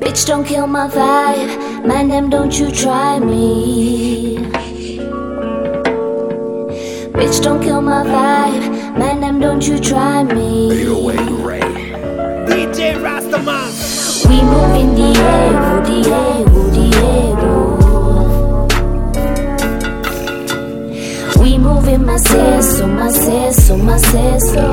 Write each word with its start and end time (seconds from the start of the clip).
Bitch, 0.00 0.26
don't 0.26 0.44
kill 0.46 0.66
my 0.66 0.88
vibe. 0.88 1.86
Man, 1.86 2.08
them, 2.08 2.30
don't 2.30 2.58
you 2.58 2.70
try 2.70 3.18
me. 3.18 4.38
Bitch, 7.12 7.42
don't 7.42 7.62
kill 7.62 7.82
my 7.82 8.04
vibe. 8.04 8.98
Man, 8.98 9.20
them, 9.20 9.38
don't 9.38 9.66
you 9.66 9.78
try 9.78 10.22
me. 10.22 10.70
DJ 12.46 12.94
Rastaman. 13.02 13.94
We 14.28 14.40
move 14.42 14.74
in 14.74 14.94
Diego, 14.94 15.82
Diego, 15.84 16.44
Diego. 16.44 16.53
Move 22.32 22.36
in 22.36 22.44
Maceso, 22.54 22.86
Maceso, 22.86 23.76
Maceso. 23.76 24.64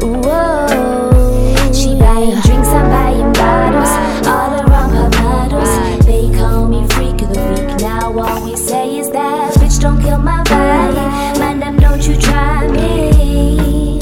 Whoa. 0.00 1.72
She 1.72 1.94
buying 1.98 2.40
drinks, 2.40 2.68
I'm 2.68 2.90
buying 2.90 3.32
bottles. 3.32 3.92
All 4.26 4.52
around 4.60 4.92
her 4.94 5.10
models. 5.22 6.06
They 6.06 6.30
call 6.36 6.68
me 6.68 6.86
freak 6.88 7.22
of 7.22 7.32
the 7.32 7.40
week. 7.50 7.80
Now 7.80 8.18
all 8.18 8.44
we 8.44 8.56
say 8.56 8.98
is 8.98 9.10
that 9.10 9.54
bitch 9.54 9.80
don't 9.80 10.00
kill 10.02 10.18
my 10.18 10.42
vibe. 10.44 11.38
Man, 11.38 11.60
them 11.60 11.76
don't 11.78 12.06
you 12.06 12.16
try 12.16 12.66
me. 12.68 14.00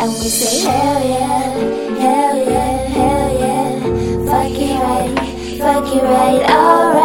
And 0.00 0.10
we 0.10 0.28
say 0.28 0.66
hell 0.66 1.02
yeah, 1.04 1.40
hell 2.00 2.36
yeah, 2.36 2.88
hell 2.96 3.30
yeah. 3.38 3.70
Fuck 4.30 4.58
it 4.58 4.76
right, 4.84 5.58
fuck 5.58 5.94
it 5.94 6.02
right, 6.02 6.50
alright. 6.50 6.99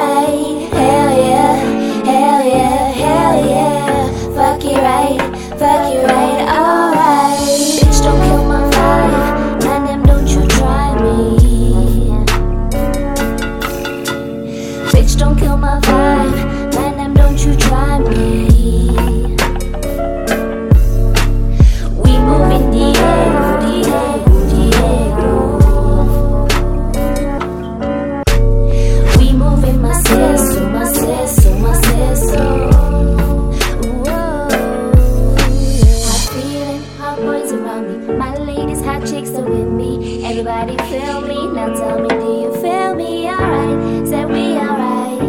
Feel 41.05 41.21
me. 41.21 41.47
Now 41.53 41.73
tell 41.73 41.99
me, 41.99 42.09
do 42.09 42.31
you 42.41 42.51
feel 42.61 42.95
me? 42.95 43.29
Alright, 43.29 44.07
said 44.07 44.27
we 44.29 44.57
alright. 44.57 45.21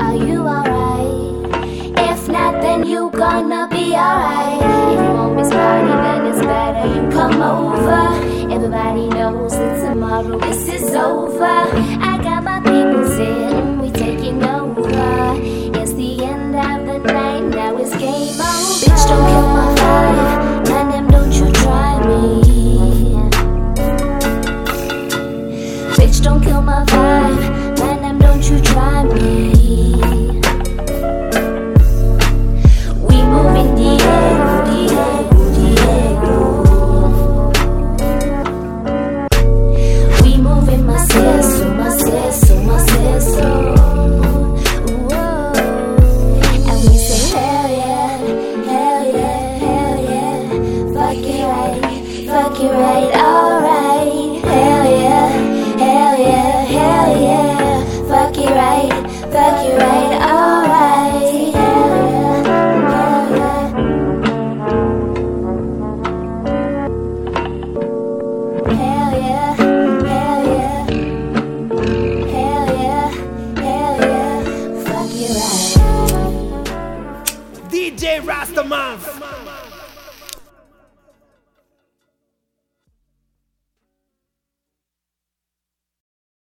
Are 0.00 0.16
you 0.16 0.40
alright? 0.40 1.98
If 2.10 2.28
not, 2.28 2.60
then 2.62 2.86
you 2.86 3.10
gonna 3.10 3.68
be 3.68 3.94
alright. 3.94 4.62
If 4.92 5.00
you 5.00 5.12
want 5.14 5.36
this 5.38 5.50
party, 5.50 5.92
then 6.04 6.26
it's 6.26 6.40
better 6.40 6.86
you 6.94 7.10
come 7.10 7.40
over. 7.42 8.52
Everybody 8.54 9.08
knows 9.08 9.52
that 9.52 9.88
tomorrow 9.88 10.38
this 10.40 10.68
is 10.68 10.94
over. 10.94 12.05
Don't 26.26 26.42
kill 26.42 26.60
my 26.60 26.84
vibe, 26.86 27.78
man, 27.78 28.02
them 28.02 28.18
don't 28.18 28.42
you 28.50 28.60
try 28.60 29.04
me. 29.04 29.52
We. 33.06 33.16
We. 33.16 33.18
And 46.68 46.80
we 46.88 46.96
say 46.98 47.38
hell 47.38 47.70
yeah, 47.70 48.14
hell 48.70 49.04
yeah, 49.14 49.38
hell 49.62 49.96
yeah. 50.10 50.92
Fuck 50.92 51.24
it 51.34 51.44
right, 51.52 51.80
fuck 52.26 52.58
it 52.60 52.72
right, 52.72 53.25
you 78.16 78.22
Rastaman. 78.22 79.25